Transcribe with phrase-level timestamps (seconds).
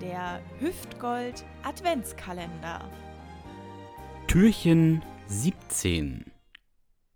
[0.00, 2.88] der Hüftgold Adventskalender.
[4.28, 6.24] Türchen 17.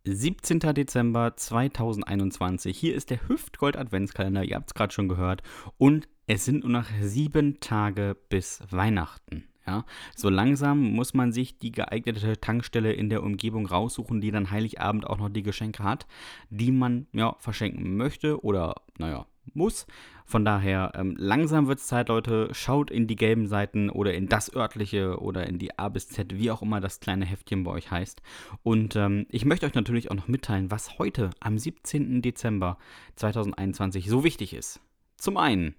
[0.05, 0.59] 17.
[0.59, 2.77] Dezember 2021.
[2.77, 4.43] Hier ist der Hüftgold Adventskalender.
[4.45, 5.43] Ihr habt es gerade schon gehört.
[5.79, 9.49] Und es sind nur noch sieben Tage bis Weihnachten.
[9.65, 9.85] Ja,
[10.17, 15.07] so langsam muss man sich die geeignete Tankstelle in der Umgebung raussuchen, die dann Heiligabend
[15.07, 16.09] auch noch die Geschenke hat,
[16.51, 19.87] die man ja verschenken möchte oder naja, muss.
[20.25, 22.49] Von daher, ähm, langsam wird es Zeit, Leute.
[22.53, 26.39] Schaut in die gelben Seiten oder in das örtliche oder in die A bis Z,
[26.39, 28.23] wie auch immer das kleine Heftchen bei euch heißt.
[28.63, 32.23] Und ähm, ich möchte euch natürlich auch noch mitteilen, was heute am 17.
[32.23, 32.79] Dezember
[33.17, 34.81] 2021 so wichtig ist.
[35.17, 35.75] Zum einen,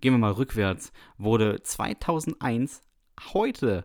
[0.00, 2.82] gehen wir mal rückwärts, wurde 2001
[3.32, 3.84] heute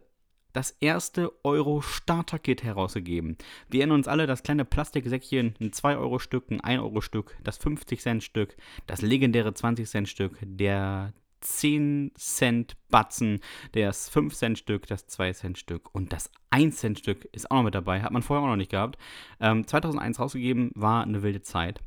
[0.54, 3.38] das erste Euro-Starter-Kit herausgegeben.
[3.70, 8.56] Wir erinnern uns alle, das kleine Plastiksäckchen, ein 2-Euro-Stück, ein 1-Euro-Stück, das 50-Cent-Stück,
[8.88, 13.42] das legendäre 20-Cent-Stück, der 10-Cent-Batzen,
[13.74, 18.02] das 5-Cent-Stück, das 2-Cent-Stück und das 1-Cent-Stück ist auch noch mit dabei.
[18.02, 18.98] Hat man vorher auch noch nicht gehabt.
[19.42, 21.82] Ähm, 2001 rausgegeben, war eine wilde Zeit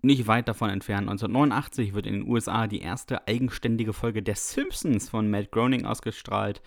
[0.00, 1.08] nicht weit davon entfernt.
[1.08, 6.62] 1989 wird in den USA die erste eigenständige Folge der Simpsons von Matt Groening ausgestrahlt.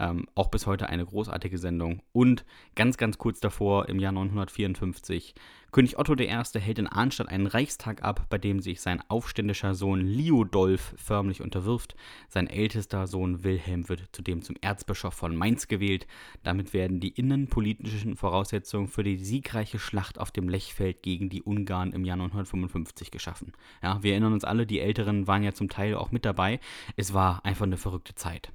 [0.00, 2.00] Ähm, auch bis heute eine großartige Sendung.
[2.12, 5.34] Und ganz, ganz kurz davor, im Jahr 954,
[5.72, 6.26] König Otto I.
[6.26, 11.94] hält in Arnstadt einen Reichstag ab, bei dem sich sein aufständischer Sohn Liudolf förmlich unterwirft.
[12.28, 16.06] Sein ältester Sohn Wilhelm wird zudem zum Erzbischof von Mainz gewählt.
[16.42, 21.92] Damit werden die innenpolitischen Voraussetzungen für die siegreiche Schlacht auf dem Lechfeld gegen die Ungarn
[21.92, 23.52] im Jahr 955 geschaffen.
[23.82, 26.58] Ja, wir erinnern uns alle, die Älteren waren ja zum Teil auch mit dabei.
[26.96, 28.50] Es war einfach eine verrückte Zeit.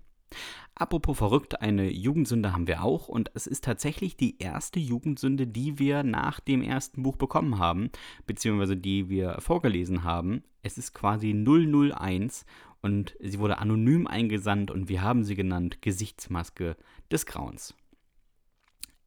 [0.77, 5.79] Apropos verrückt, eine Jugendsünde haben wir auch und es ist tatsächlich die erste Jugendsünde, die
[5.79, 7.91] wir nach dem ersten Buch bekommen haben,
[8.27, 10.43] beziehungsweise die wir vorgelesen haben.
[10.63, 12.45] Es ist quasi 001
[12.81, 16.75] und sie wurde anonym eingesandt und wir haben sie genannt Gesichtsmaske
[17.09, 17.73] des Grauens.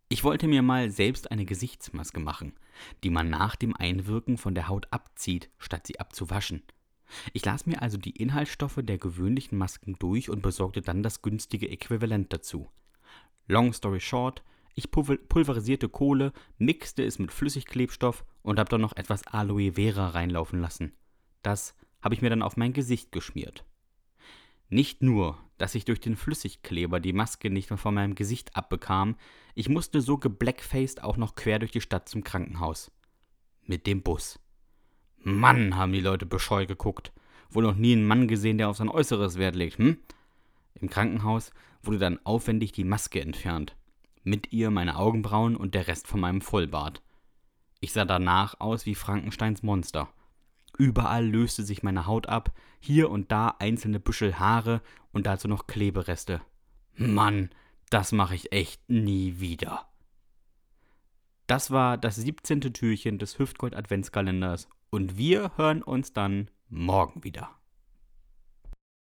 [0.08, 2.54] Ich wollte mir mal selbst eine Gesichtsmaske machen,
[3.04, 6.62] die man nach dem Einwirken von der Haut abzieht, statt sie abzuwaschen.
[7.32, 11.68] Ich las mir also die Inhaltsstoffe der gewöhnlichen Masken durch und besorgte dann das günstige
[11.68, 12.68] Äquivalent dazu.
[13.46, 14.42] Long story short,
[14.74, 20.60] ich pulverisierte Kohle, mixte es mit Flüssigklebstoff und habe dann noch etwas Aloe Vera reinlaufen
[20.60, 20.92] lassen.
[21.42, 23.64] Das habe ich mir dann auf mein Gesicht geschmiert.
[24.68, 29.16] Nicht nur, dass ich durch den Flüssigkleber die Maske nicht mehr von meinem Gesicht abbekam,
[29.54, 32.92] ich musste so geblackfaced auch noch quer durch die Stadt zum Krankenhaus.
[33.64, 34.38] Mit dem Bus.
[35.22, 37.12] Mann, haben die Leute bescheu geguckt.
[37.50, 39.98] Wohl noch nie einen Mann gesehen, der auf sein Äußeres Wert legt, hm?
[40.74, 41.50] Im Krankenhaus
[41.82, 43.76] wurde dann aufwendig die Maske entfernt.
[44.22, 47.02] Mit ihr meine Augenbrauen und der Rest von meinem Vollbart.
[47.80, 50.08] Ich sah danach aus wie Frankensteins Monster.
[50.76, 55.66] Überall löste sich meine Haut ab, hier und da einzelne Büschel Haare und dazu noch
[55.66, 56.40] Klebereste.
[56.94, 57.50] Mann,
[57.90, 59.88] das mache ich echt nie wieder.
[61.46, 62.60] Das war das 17.
[62.72, 67.57] Türchen des Hüftgold Adventskalenders und wir hören uns dann morgen wieder.